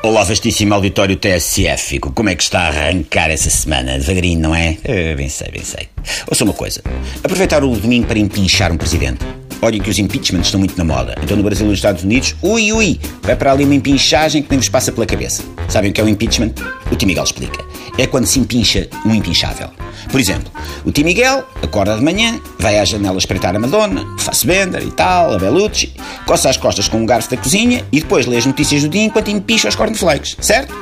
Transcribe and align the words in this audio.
Olá, 0.00 0.22
vastíssimo 0.22 0.74
auditório 0.74 1.16
TSF. 1.16 1.98
Como 1.98 2.28
é 2.28 2.36
que 2.36 2.42
está 2.44 2.60
a 2.60 2.68
arrancar 2.68 3.30
essa 3.30 3.50
semana? 3.50 3.98
Devagarinho, 3.98 4.40
não 4.40 4.54
é? 4.54 4.78
é 4.84 5.14
bem 5.16 5.28
sei, 5.28 5.50
bem 5.50 5.64
sei. 5.64 5.88
Ouça 6.28 6.44
uma 6.44 6.52
coisa. 6.52 6.80
Aproveitar 7.22 7.64
o 7.64 7.76
domingo 7.76 8.06
para 8.06 8.18
empinchar 8.18 8.70
um 8.70 8.76
presidente. 8.76 9.24
Olhem 9.60 9.80
que 9.80 9.90
os 9.90 9.98
impeachments 9.98 10.46
estão 10.46 10.60
muito 10.60 10.76
na 10.78 10.84
moda. 10.84 11.16
Então 11.22 11.36
no 11.36 11.42
Brasil 11.42 11.66
e 11.66 11.68
nos 11.68 11.78
Estados 11.78 12.04
Unidos, 12.04 12.34
ui, 12.42 12.72
ui, 12.72 13.00
vai 13.22 13.34
para 13.34 13.52
ali 13.52 13.64
uma 13.64 13.74
empinchagem 13.74 14.42
que 14.42 14.50
nem 14.50 14.58
vos 14.58 14.68
passa 14.68 14.92
pela 14.92 15.06
cabeça. 15.06 15.42
Sabem 15.68 15.90
o 15.90 15.92
que 15.92 16.00
é 16.00 16.04
o 16.04 16.08
impeachment? 16.08 16.52
O 16.90 16.96
Tim 16.96 17.06
Miguel 17.06 17.24
explica. 17.24 17.64
É 17.96 18.06
quando 18.06 18.26
se 18.26 18.38
empincha 18.38 18.88
um 19.04 19.14
impinchável. 19.14 19.68
Por 20.10 20.20
exemplo, 20.20 20.50
o 20.84 20.92
Tim 20.92 21.02
Miguel 21.02 21.44
acorda 21.62 21.96
de 21.96 22.02
manhã, 22.02 22.40
vai 22.58 22.78
à 22.78 22.84
janela 22.84 23.18
espreitar 23.18 23.54
a 23.54 23.58
Madonna, 23.58 24.06
face 24.18 24.46
Bender 24.46 24.82
e 24.82 24.92
tal, 24.92 25.34
a 25.34 25.38
Bellucci, 25.38 25.92
coça 26.24 26.48
as 26.48 26.56
costas 26.56 26.88
com 26.88 26.98
um 26.98 27.06
garfo 27.06 27.28
da 27.30 27.36
cozinha 27.36 27.84
e 27.90 28.00
depois 28.00 28.26
lê 28.26 28.36
as 28.36 28.46
notícias 28.46 28.82
do 28.82 28.88
dia 28.88 29.02
enquanto 29.02 29.28
empincha 29.30 29.68
os 29.68 29.74
cornflakes, 29.74 30.36
certo? 30.40 30.74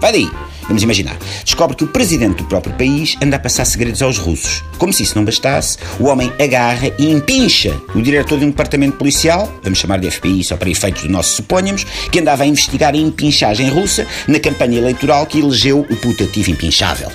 Vai 0.00 0.12
daí. 0.12 0.30
Vamos 0.66 0.82
imaginar. 0.82 1.16
Descobre 1.44 1.76
que 1.76 1.84
o 1.84 1.88
presidente 1.88 2.38
do 2.38 2.44
próprio 2.44 2.74
país 2.74 3.16
anda 3.22 3.36
a 3.36 3.38
passar 3.38 3.64
segredos 3.64 4.02
aos 4.02 4.18
russos. 4.18 4.62
Como 4.78 4.92
se 4.92 5.02
isso 5.02 5.16
não 5.16 5.24
bastasse, 5.24 5.78
o 6.00 6.04
homem 6.04 6.32
agarra 6.40 6.90
e 6.98 7.10
empincha 7.10 7.74
o 7.94 8.02
diretor 8.02 8.38
de 8.38 8.44
um 8.44 8.50
departamento 8.50 8.96
policial, 8.96 9.52
vamos 9.62 9.78
chamar 9.78 9.98
de 9.98 10.10
FBI 10.10 10.42
só 10.44 10.56
para 10.56 10.70
efeitos 10.70 11.02
do 11.02 11.08
nosso 11.08 11.34
suponhamos, 11.36 11.84
que 12.10 12.20
andava 12.20 12.44
a 12.44 12.46
investigar 12.46 12.94
a 12.94 12.96
empinchagem 12.96 13.68
russa 13.68 14.06
na 14.26 14.38
campanha 14.38 14.78
eleitoral 14.78 15.26
que 15.26 15.38
elegeu 15.38 15.80
o 15.80 15.96
putativo 15.96 16.50
empinchável. 16.50 17.10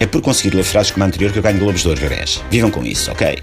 É 0.00 0.06
por 0.06 0.22
conseguir 0.22 0.54
ler 0.54 0.62
frases 0.62 0.92
como 0.92 1.04
a 1.04 1.06
anterior 1.06 1.32
que 1.32 1.38
eu 1.38 1.42
ganho 1.42 1.58
Globos 1.58 1.82
de 1.82 1.88
Ouro. 1.88 2.00
Vivam 2.50 2.70
com 2.70 2.84
isso, 2.84 3.10
ok? 3.10 3.38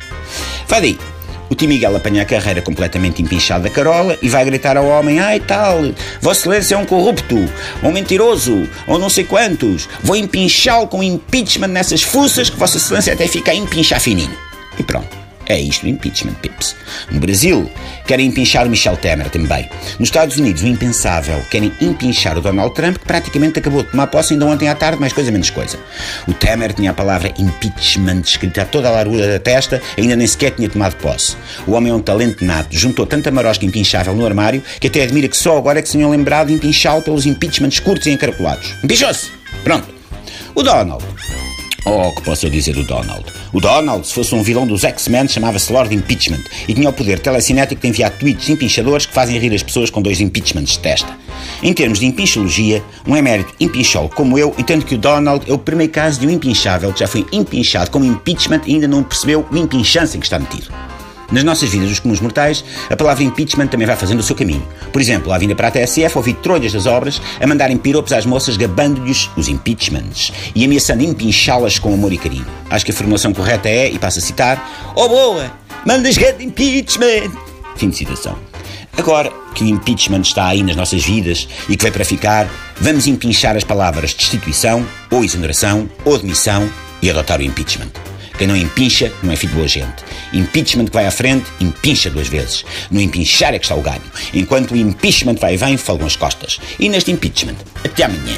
Vai 0.67 0.81
daí. 0.81 1.14
O 1.49 1.55
Tim 1.55 1.67
Miguel 1.67 1.95
apanha 1.95 2.23
a 2.23 2.25
carreira 2.25 2.61
completamente 2.61 3.21
empinchada 3.21 3.65
da 3.65 3.69
Carola 3.69 4.17
e 4.21 4.27
vai 4.27 4.43
gritar 4.45 4.77
ao 4.77 4.87
homem: 4.87 5.19
Ai 5.19 5.39
tal, 5.39 5.79
Vossa 6.21 6.41
Excelência 6.41 6.75
é 6.75 6.77
um 6.77 6.85
corrupto, 6.85 7.37
um 7.83 7.91
mentiroso, 7.91 8.67
ou 8.87 8.97
não 8.97 9.09
sei 9.09 9.23
quantos. 9.23 9.87
Vou 10.03 10.15
empinchá-lo 10.15 10.87
com 10.87 11.03
impeachment 11.03 11.67
nessas 11.67 12.01
fuças 12.01 12.49
que 12.49 12.57
Vossa 12.57 12.77
Excelência 12.77 13.13
até 13.13 13.27
fica 13.27 13.51
a 13.51 13.55
empinchar 13.55 13.99
fininho. 13.99 14.35
E 14.77 14.83
pronto. 14.83 15.14
É 15.47 15.59
isto 15.59 15.85
o 15.85 15.89
impeachment, 15.89 16.33
pips. 16.35 16.75
No 17.11 17.19
Brasil, 17.19 17.69
querem 18.07 18.27
empinchar 18.27 18.65
o 18.65 18.69
Michel 18.69 18.97
Temer 18.97 19.29
também. 19.29 19.69
Nos 19.99 20.09
Estados 20.09 20.37
Unidos, 20.37 20.63
o 20.63 20.67
impensável, 20.67 21.39
querem 21.51 21.71
empinchar 21.79 22.37
o 22.37 22.41
Donald 22.41 22.73
Trump, 22.73 22.97
que 22.97 23.05
praticamente 23.05 23.59
acabou 23.59 23.83
de 23.83 23.91
tomar 23.91 24.07
posse 24.07 24.33
ainda 24.33 24.45
ontem 24.45 24.67
à 24.67 24.75
tarde, 24.75 24.99
mais 24.99 25.13
coisa 25.13 25.31
menos 25.31 25.49
coisa. 25.49 25.77
O 26.27 26.33
Temer 26.33 26.73
tinha 26.73 26.91
a 26.91 26.93
palavra 26.93 27.33
impeachment 27.37 28.21
escrita 28.21 28.63
a 28.63 28.65
toda 28.65 28.87
a 28.87 28.91
largura 28.91 29.27
da 29.27 29.39
testa, 29.39 29.81
ainda 29.97 30.15
nem 30.15 30.25
sequer 30.25 30.51
tinha 30.51 30.69
tomado 30.69 30.95
posse. 30.95 31.35
O 31.67 31.73
homem 31.73 31.91
é 31.91 31.95
um 31.95 32.01
talento 32.01 32.43
nato, 32.43 32.75
juntou 32.75 33.05
tanta 33.05 33.29
marosca 33.29 33.65
empinchável 33.65 34.15
no 34.15 34.25
armário, 34.25 34.63
que 34.79 34.87
até 34.87 35.03
admira 35.03 35.27
que 35.27 35.37
só 35.37 35.57
agora 35.57 35.79
é 35.79 35.81
que 35.81 35.87
se 35.87 35.93
tenham 35.93 36.09
lembrado 36.09 36.47
de 36.47 36.53
empinchá-lo 36.53 37.01
pelos 37.01 37.25
impeachments 37.25 37.79
curtos 37.79 38.07
e 38.07 38.11
encaracolados. 38.11 38.73
Empinchou-se! 38.83 39.29
Pronto. 39.63 39.93
O 40.53 40.63
Donald 40.63 41.03
Oh, 41.87 42.11
que 42.11 42.23
posso 42.23 42.47
eu 42.47 42.49
dizer 42.49 42.75
o 42.77 42.83
Donald? 42.83 43.23
O 43.53 43.61
Donald, 43.61 44.07
se 44.07 44.13
fosse 44.13 44.33
um 44.33 44.41
vilão 44.41 44.65
dos 44.65 44.83
X-Men, 44.83 45.27
chamava-se 45.27 45.71
Lord 45.71 45.93
Impeachment 45.93 46.41
e 46.67 46.73
tinha 46.73 46.89
o 46.89 46.93
poder 46.93 47.19
telecinético 47.19 47.79
de 47.79 47.87
enviar 47.87 48.09
tweets 48.09 48.49
empinchadores 48.49 49.05
que 49.05 49.13
fazem 49.13 49.37
rir 49.37 49.53
as 49.53 49.61
pessoas 49.61 49.91
com 49.91 50.01
dois 50.01 50.19
impeachments 50.19 50.71
de 50.71 50.79
testa. 50.79 51.15
Em 51.61 51.73
termos 51.73 51.99
de 51.99 52.07
empinchologia, 52.07 52.83
um 53.05 53.15
emérito 53.15 53.53
empinchol 53.59 54.09
como 54.09 54.39
eu 54.39 54.55
entendo 54.57 54.83
que 54.83 54.95
o 54.95 54.97
Donald 54.97 55.47
é 55.47 55.53
o 55.53 55.59
primeiro 55.59 55.93
caso 55.93 56.19
de 56.19 56.25
um 56.25 56.31
empinchável 56.31 56.91
que 56.91 57.01
já 57.01 57.07
foi 57.07 57.23
empinchado 57.31 57.91
como 57.91 58.03
impeachment 58.03 58.61
e 58.65 58.73
ainda 58.73 58.87
não 58.87 59.03
percebeu 59.03 59.45
o 59.51 59.55
empinchança 59.55 60.17
em 60.17 60.19
que 60.19 60.25
está 60.25 60.39
metido. 60.39 60.73
Nas 61.31 61.43
nossas 61.43 61.69
vidas 61.69 61.89
dos 61.89 61.99
comuns 61.99 62.19
mortais, 62.19 62.63
a 62.89 62.95
palavra 62.95 63.23
impeachment 63.23 63.67
também 63.67 63.87
vai 63.87 63.95
fazendo 63.95 64.19
o 64.19 64.23
seu 64.23 64.35
caminho. 64.35 64.65
Por 64.91 65.01
exemplo, 65.01 65.31
à 65.31 65.37
vinda 65.37 65.55
para 65.55 65.67
a 65.67 65.71
TSF, 65.71 66.17
ouvi 66.17 66.33
trolhas 66.33 66.71
das 66.71 66.85
obras 66.85 67.21
a 67.39 67.47
mandarem 67.47 67.77
piropos 67.77 68.13
às 68.13 68.25
moças 68.25 68.57
gabando-lhes 68.57 69.29
os 69.35 69.47
impeachments 69.47 70.31
e 70.53 70.63
ameaçando 70.63 71.03
empinchá-las 71.03 71.79
com 71.79 71.93
amor 71.93 72.13
e 72.13 72.17
carinho. 72.17 72.45
Acho 72.69 72.85
que 72.85 72.91
a 72.91 72.95
formulação 72.95 73.33
correta 73.33 73.69
é, 73.69 73.89
e 73.89 73.97
passo 73.97 74.19
a 74.19 74.21
citar, 74.21 74.93
Oh 74.95 75.07
boa, 75.07 75.51
mandas 75.85 76.17
grande 76.17 76.45
impeachment! 76.45 77.31
Fim 77.75 77.89
de 77.89 77.97
citação. 77.97 78.37
Agora 78.97 79.31
que 79.53 79.63
o 79.63 79.67
impeachment 79.67 80.21
está 80.21 80.47
aí 80.47 80.63
nas 80.63 80.75
nossas 80.75 81.03
vidas 81.03 81.47
e 81.67 81.75
que 81.75 81.83
veio 81.83 81.93
para 81.93 82.05
ficar, 82.05 82.47
vamos 82.79 83.07
empinchar 83.07 83.55
as 83.55 83.63
palavras 83.63 84.13
destituição, 84.13 84.85
ou 85.11 85.23
exoneração, 85.23 85.89
ou 86.05 86.17
demissão 86.17 86.69
e 87.01 87.09
adotar 87.09 87.39
o 87.39 87.43
impeachment. 87.43 87.89
Quem 88.37 88.47
não 88.47 88.55
empincha 88.55 89.11
não 89.23 89.31
é 89.31 89.35
filho 89.35 89.51
de 89.51 89.55
boa 89.55 89.67
gente. 89.67 90.03
Impeachment 90.33 90.85
que 90.85 90.93
vai 90.93 91.05
à 91.05 91.11
frente, 91.11 91.45
empincha 91.61 92.09
duas 92.09 92.27
vezes. 92.27 92.65
No 92.91 92.99
empinchar 92.99 93.53
é 93.53 93.59
que 93.59 93.65
está 93.65 93.75
o 93.75 93.81
ganho. 93.81 94.01
Enquanto 94.33 94.71
o 94.71 94.77
impeachment 94.77 95.35
vai 95.35 95.53
e 95.53 95.57
vem, 95.57 95.77
folgam 95.77 96.05
as 96.05 96.15
costas. 96.15 96.59
E 96.77 96.89
neste 96.89 97.11
impeachment, 97.11 97.55
até 97.83 98.03
amanhã. 98.03 98.35